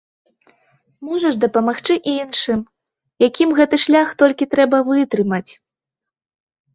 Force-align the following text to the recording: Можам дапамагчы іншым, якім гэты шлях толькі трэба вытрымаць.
Можам 1.09 1.33
дапамагчы 1.43 1.97
іншым, 2.13 2.59
якім 3.27 3.49
гэты 3.59 3.75
шлях 3.83 4.15
толькі 4.23 4.49
трэба 4.55 4.77
вытрымаць. 4.89 5.51